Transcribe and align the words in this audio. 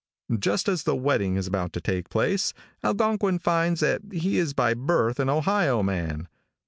Just 0.39 0.67
as 0.67 0.81
the 0.81 0.95
wedding 0.95 1.35
is 1.35 1.45
about 1.45 1.73
to 1.73 1.79
take 1.79 2.09
place, 2.09 2.55
Algonquin 2.83 3.37
finds 3.37 3.81
that 3.81 4.01
he 4.11 4.39
is 4.39 4.51
by 4.55 4.73
birth 4.73 5.19
an 5.19 5.29
Ohio 5.29 5.83
man. 5.83 6.27